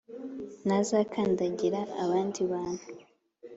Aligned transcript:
ntazakandagira 0.65 1.79
abandi 2.03 2.41
bantu 2.51 2.85